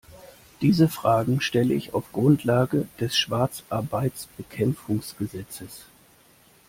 Diese 0.61 0.87
Fragen 0.89 1.41
stelle 1.41 1.75
ich 1.75 1.93
auf 1.93 2.11
Grundlage 2.11 2.87
des 2.99 3.15
Schwarzarbeitsbekämpfungsgesetzes. 3.15 5.85